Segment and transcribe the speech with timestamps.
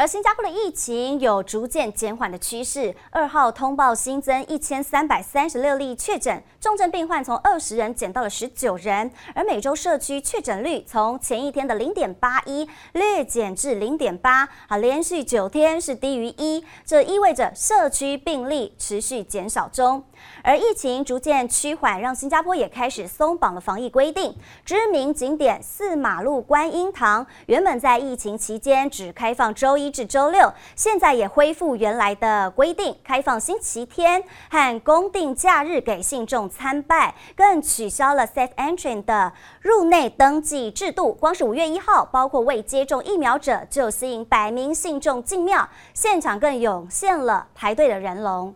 [0.00, 20.02] 而新加坡的疫情有逐渐减缓的趋势，二号通报新增一千三百三十六例确诊，重症病患从二十人减到了十九人，而每周社区确诊率从前一天的零点八一略减至零点八，啊，连续九天是低于一，这意味着社区病例持续减少中。
[20.42, 24.34] 而疫情逐渐趋缓，让新加坡也开始松绑了防疫规定。
[24.64, 41.12] 知名景点四马路观音堂原本在疫情期间只开放周一至周六，现在也恢复原来的规定，开放星期天和公定假日给信众参拜，更取消了 Safe Entry 的入内登记制度。
[41.12, 48.54] 光是五月一号，包括未接种疫苗者就吸引百名信众进庙，现场更涌现了排队的人龙。